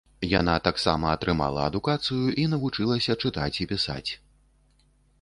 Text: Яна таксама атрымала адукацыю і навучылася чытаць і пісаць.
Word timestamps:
Яна 0.29 0.53
таксама 0.67 1.11
атрымала 1.17 1.67
адукацыю 1.73 2.25
і 2.45 2.49
навучылася 2.57 3.19
чытаць 3.25 3.55
і 3.63 3.71
пісаць. 3.75 4.07